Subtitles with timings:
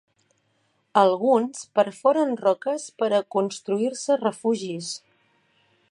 [1.01, 4.93] Alguns perforen roques per a construir-se refugis.